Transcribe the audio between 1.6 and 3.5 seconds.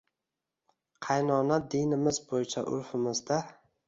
dinimiz bo‘yicha urfimizda